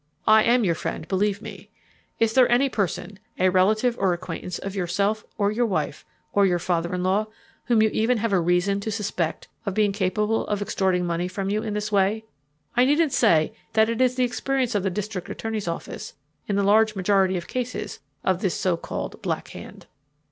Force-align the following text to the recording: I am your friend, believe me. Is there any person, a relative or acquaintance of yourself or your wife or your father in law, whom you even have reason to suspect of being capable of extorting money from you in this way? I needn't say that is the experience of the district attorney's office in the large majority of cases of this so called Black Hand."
I 0.25 0.41
am 0.41 0.63
your 0.63 0.73
friend, 0.73 1.07
believe 1.07 1.43
me. 1.43 1.69
Is 2.19 2.33
there 2.33 2.51
any 2.51 2.69
person, 2.69 3.19
a 3.37 3.49
relative 3.49 3.95
or 3.99 4.13
acquaintance 4.13 4.57
of 4.57 4.73
yourself 4.75 5.23
or 5.37 5.51
your 5.51 5.67
wife 5.67 6.07
or 6.33 6.43
your 6.43 6.57
father 6.57 6.95
in 6.95 7.03
law, 7.03 7.27
whom 7.65 7.83
you 7.83 7.89
even 7.93 8.17
have 8.17 8.31
reason 8.33 8.79
to 8.79 8.89
suspect 8.91 9.47
of 9.63 9.75
being 9.75 9.91
capable 9.91 10.47
of 10.47 10.59
extorting 10.59 11.05
money 11.05 11.27
from 11.27 11.51
you 11.51 11.61
in 11.61 11.75
this 11.75 11.91
way? 11.91 12.25
I 12.75 12.83
needn't 12.85 13.13
say 13.13 13.53
that 13.73 13.89
is 14.01 14.15
the 14.15 14.23
experience 14.23 14.73
of 14.73 14.81
the 14.81 14.89
district 14.89 15.29
attorney's 15.29 15.67
office 15.67 16.15
in 16.47 16.55
the 16.55 16.63
large 16.63 16.95
majority 16.95 17.37
of 17.37 17.47
cases 17.47 17.99
of 18.23 18.41
this 18.41 18.55
so 18.59 18.77
called 18.77 19.21
Black 19.21 19.49
Hand." 19.49 19.85